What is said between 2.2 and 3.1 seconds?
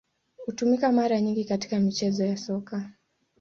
ya Soka.